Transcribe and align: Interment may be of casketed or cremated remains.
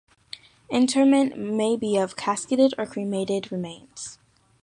Interment 0.71 1.37
may 1.37 1.77
be 1.77 1.95
of 1.95 2.15
casketed 2.15 2.73
or 2.75 2.87
cremated 2.87 3.51
remains. 3.51 4.17